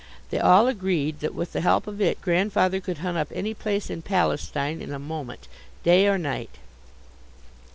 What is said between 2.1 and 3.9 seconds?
Grandfather could hunt up any place